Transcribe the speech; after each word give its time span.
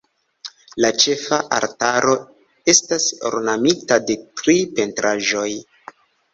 La 0.85 0.89
ĉefa 1.03 1.39
altaro 1.57 2.15
estas 2.75 3.07
ornamita 3.31 4.01
de 4.09 4.19
tri 4.43 4.59
pentraĵoj. 4.83 5.49